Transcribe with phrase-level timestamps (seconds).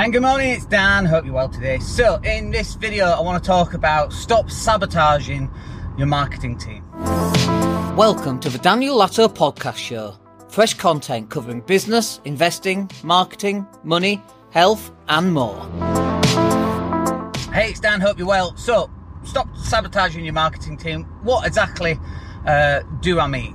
[0.00, 1.04] And good morning, it's Dan.
[1.04, 1.78] Hope you're well today.
[1.78, 5.50] So, in this video, I want to talk about stop sabotaging
[5.98, 6.82] your marketing team.
[7.96, 10.16] Welcome to the Daniel Latto Podcast Show.
[10.48, 15.60] Fresh content covering business, investing, marketing, money, health, and more.
[17.52, 18.00] Hey, it's Dan.
[18.00, 18.56] Hope you're well.
[18.56, 18.90] So,
[19.22, 21.04] stop sabotaging your marketing team.
[21.24, 21.98] What exactly
[22.46, 23.54] uh, do I mean?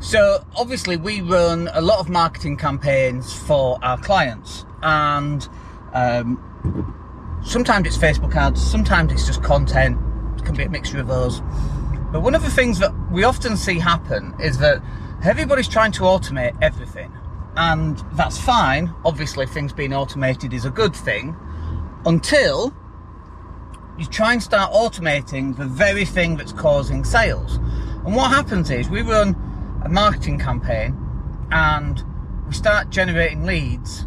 [0.00, 5.48] So, obviously, we run a lot of marketing campaigns for our clients, and
[5.94, 9.98] um, sometimes it's Facebook ads, sometimes it's just content.
[10.36, 11.40] It can be a mixture of those.
[12.12, 14.82] But one of the things that we often see happen is that
[15.24, 17.12] everybody's trying to automate everything,
[17.56, 18.92] and that's fine.
[19.04, 21.36] Obviously, things being automated is a good thing
[22.04, 22.74] until
[23.98, 27.56] you try and start automating the very thing that's causing sales.
[28.04, 29.36] And what happens is we run
[29.84, 30.98] a marketing campaign
[31.50, 32.02] and
[32.46, 34.06] we start generating leads.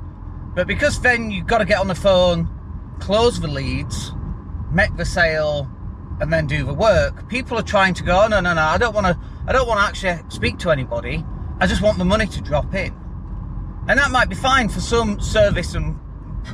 [0.58, 2.50] But because then you've got to get on the phone,
[3.00, 4.12] close the leads,
[4.72, 5.70] make the sale,
[6.20, 8.80] and then do the work, people are trying to go, oh, no, no, no, I
[8.80, 11.24] don't want to, I don't want to actually speak to anybody.
[11.60, 12.92] I just want the money to drop in.
[13.88, 15.96] And that might be fine for some service and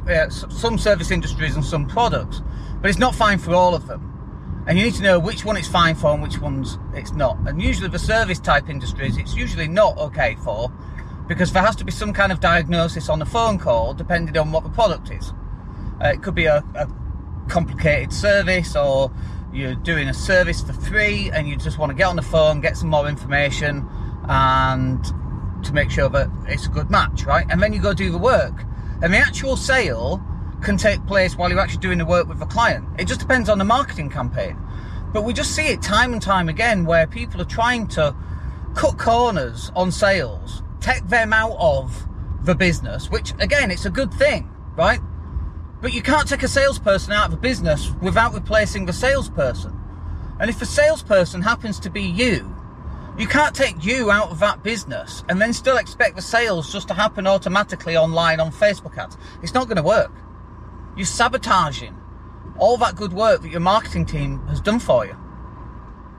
[0.10, 2.42] uh, some service industries and some products,
[2.82, 4.14] but it's not fine for all of them
[4.66, 7.38] and you need to know which one it's fine for and which ones it's not.
[7.46, 10.72] And usually the service type industries, it's usually not okay for
[11.28, 14.52] because there has to be some kind of diagnosis on the phone call depending on
[14.52, 15.34] what the product is.
[16.04, 16.88] Uh, it could be a, a
[17.48, 19.12] complicated service or
[19.54, 22.60] you're doing a service for free and you just want to get on the phone,
[22.62, 23.88] get some more information
[24.28, 25.04] and
[25.64, 27.46] to make sure that it's a good match, right?
[27.50, 28.64] And then you go do the work.
[29.02, 30.22] And the actual sale
[30.62, 32.88] can take place while you're actually doing the work with the client.
[32.98, 34.58] It just depends on the marketing campaign.
[35.12, 38.16] But we just see it time and time again where people are trying to
[38.74, 42.08] cut corners on sales, take them out of
[42.44, 45.00] the business, which again, it's a good thing, right?
[45.82, 49.80] But you can't take a salesperson out of a business without replacing the salesperson.
[50.40, 52.56] And if the salesperson happens to be you,
[53.18, 56.88] you can't take you out of that business and then still expect the sales just
[56.88, 59.18] to happen automatically online on Facebook ads.
[59.42, 60.12] It's not going to work.
[60.98, 61.96] You're sabotaging
[62.58, 65.16] all that good work that your marketing team has done for you.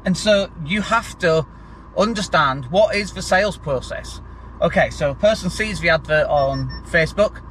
[0.05, 1.47] And so you have to
[1.97, 4.21] understand what is the sales process.
[4.63, 7.43] Okay, so a person sees the advert on Facebook,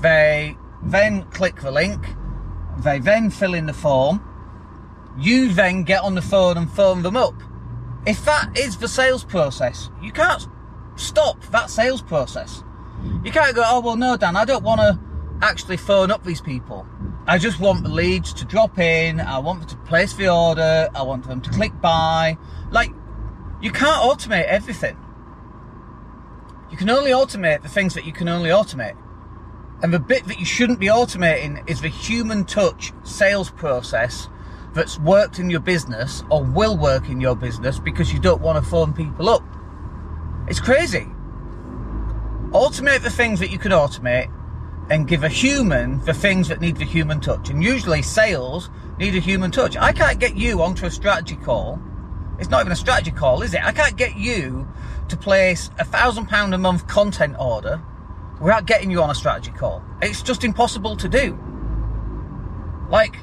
[0.00, 2.04] they then click the link,
[2.78, 4.22] they then fill in the form,
[5.18, 7.34] you then get on the phone and phone them up.
[8.06, 10.46] If that is the sales process, you can't
[10.96, 12.62] stop that sales process.
[13.24, 14.98] You can't go, oh, well, no, Dan, I don't want to
[15.40, 16.86] actually phone up these people.
[17.26, 19.20] I just want the leads to drop in.
[19.20, 20.88] I want them to place the order.
[20.94, 22.36] I want them to click buy.
[22.70, 22.90] Like,
[23.60, 24.96] you can't automate everything.
[26.70, 28.96] You can only automate the things that you can only automate.
[29.82, 34.28] And the bit that you shouldn't be automating is the human touch sales process
[34.74, 38.62] that's worked in your business or will work in your business because you don't want
[38.62, 39.42] to phone people up.
[40.48, 41.06] It's crazy.
[42.50, 44.32] Automate the things that you can automate
[44.90, 47.50] and give a human the things that need the human touch.
[47.50, 49.76] And usually sales need a human touch.
[49.76, 51.80] I can't get you onto a strategy call.
[52.38, 53.64] It's not even a strategy call, is it?
[53.64, 54.66] I can't get you
[55.08, 57.82] to place a thousand pound a month content order
[58.40, 59.82] without getting you on a strategy call.
[60.00, 61.38] It's just impossible to do.
[62.90, 63.16] Like,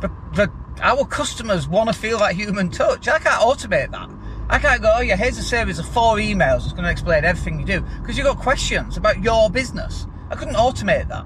[0.00, 0.50] the, the,
[0.82, 3.08] our customers want to feel that human touch.
[3.08, 4.10] I can't automate that.
[4.48, 7.24] I can't go, oh yeah, here's a series of four emails that's going to explain
[7.24, 7.80] everything you do.
[8.00, 10.06] Because you've got questions about your business.
[10.30, 11.24] I couldn't automate that.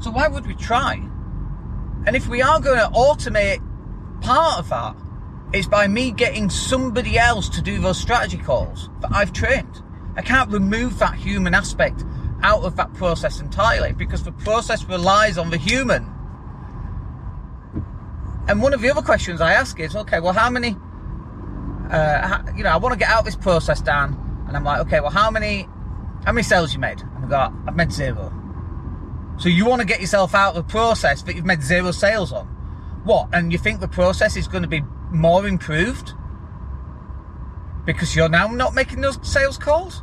[0.00, 0.94] So why would we try?
[2.06, 3.60] And if we are going to automate
[4.20, 4.96] part of that,
[5.54, 9.82] it's by me getting somebody else to do those strategy calls that I've trained.
[10.16, 12.04] I can't remove that human aspect
[12.42, 16.10] out of that process entirely because the process relies on the human.
[18.48, 20.76] And one of the other questions I ask is, okay, well, how many,
[21.90, 25.00] uh, you know, I want to get out this process, Dan, and I'm like, okay,
[25.00, 25.68] well, how many
[26.24, 27.00] how many sales you made?
[27.00, 28.32] And I go, I've made zero.
[29.36, 32.32] So you want to get yourself out of the process that you've made zero sales
[32.32, 32.46] on.
[33.04, 33.28] What?
[33.32, 34.82] And you think the process is going to be
[35.14, 36.12] more improved?
[37.84, 40.02] Because you're now not making those sales calls?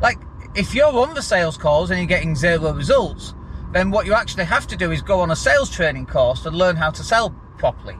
[0.00, 0.18] Like,
[0.54, 3.34] if you're on the sales calls and you're getting zero results,
[3.72, 6.56] then what you actually have to do is go on a sales training course and
[6.56, 7.96] learn how to sell properly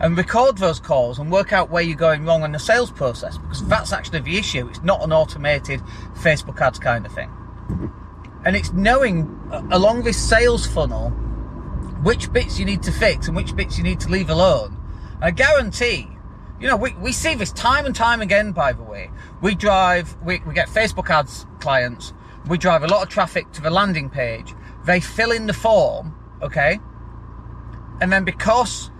[0.00, 3.36] and record those calls and work out where you're going wrong in the sales process
[3.38, 4.68] because that's actually the issue.
[4.68, 5.80] It's not an automated
[6.14, 7.30] Facebook ads kind of thing.
[8.44, 11.10] And it's knowing uh, along this sales funnel
[12.02, 14.77] which bits you need to fix and which bits you need to leave alone.
[15.20, 16.08] I guarantee,
[16.60, 19.10] you know, we, we see this time and time again, by the way.
[19.40, 22.12] We drive, we, we get Facebook ads clients,
[22.46, 24.54] we drive a lot of traffic to the landing page.
[24.84, 26.78] they fill in the form, okay,
[28.00, 28.90] and then because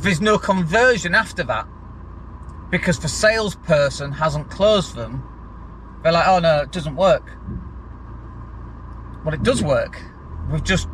[0.00, 1.66] there's no conversion after that,
[2.70, 5.22] because the salesperson hasn't closed them,
[6.02, 7.30] they're like, oh no, it doesn't work.
[9.24, 10.00] Well, it does work.
[10.50, 10.88] We've just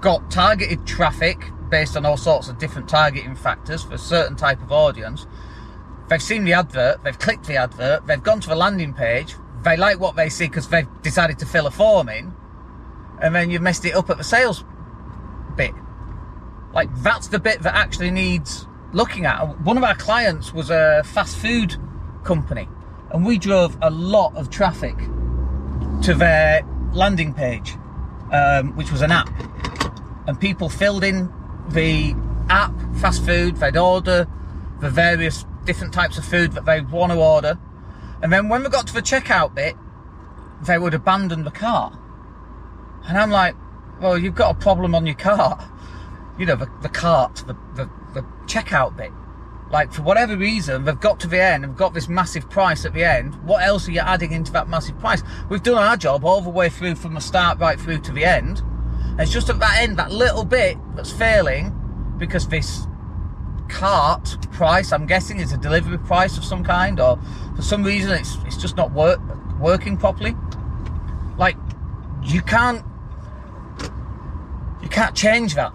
[0.00, 4.60] got targeted traffic based on all sorts of different targeting factors for a certain type
[4.60, 5.26] of audience.
[6.08, 9.76] They've seen the advert, they've clicked the advert, they've gone to the landing page, they
[9.76, 12.34] like what they see because they've decided to fill a form in,
[13.22, 14.64] and then you've messed it up at the sales
[15.56, 15.74] bit.
[16.72, 19.60] Like, that's the bit that actually needs looking at.
[19.60, 21.76] One of our clients was a fast food
[22.24, 22.68] company,
[23.12, 24.96] and we drove a lot of traffic
[26.02, 26.62] to their
[26.92, 27.74] landing page,
[28.32, 29.30] um, which was an app.
[30.26, 31.32] And people filled in
[31.70, 32.14] the
[32.48, 34.26] app, fast food, they'd order
[34.80, 37.58] the various different types of food that they want to order.
[38.22, 39.76] And then when we got to the checkout bit,
[40.66, 41.94] they would abandon the cart.
[43.06, 43.56] And I'm like,
[44.00, 45.62] well, you've got a problem on your cart.
[46.38, 49.12] You know, the, the cart, the, the, the checkout bit.
[49.70, 52.92] Like, for whatever reason, they've got to the end and got this massive price at
[52.92, 53.36] the end.
[53.44, 55.22] What else are you adding into that massive price?
[55.48, 58.24] We've done our job all the way through from the start right through to the
[58.24, 58.62] end.
[59.20, 61.74] It's just at that end, that little bit that's failing
[62.16, 62.86] because this
[63.68, 67.18] cart price, I'm guessing, is a delivery price of some kind, or
[67.54, 69.20] for some reason it's it's just not work
[69.58, 70.34] working properly.
[71.36, 71.56] Like
[72.24, 72.82] you can't
[74.82, 75.74] you can't change that.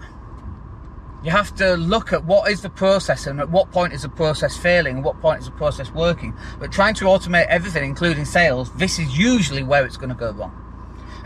[1.22, 4.08] You have to look at what is the process and at what point is the
[4.08, 6.34] process failing and what point is the process working.
[6.58, 10.32] But trying to automate everything, including sales, this is usually where it's going to go
[10.32, 10.65] wrong.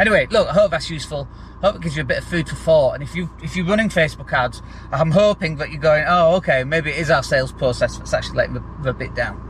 [0.00, 1.28] Anyway, look, I hope that's useful.
[1.62, 2.94] I hope it gives you a bit of food for thought.
[2.94, 6.64] And if you if you're running Facebook ads, I'm hoping that you're going, oh, okay,
[6.64, 9.46] maybe it is our sales process that's actually letting the, the bit down.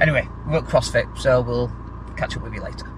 [0.00, 1.72] Anyway, we're at CrossFit, so we'll
[2.16, 2.97] catch up with you later.